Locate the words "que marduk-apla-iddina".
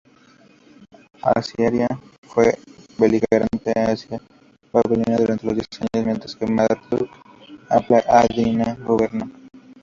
6.35-8.77